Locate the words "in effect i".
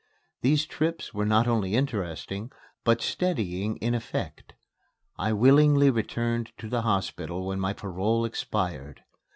3.77-5.31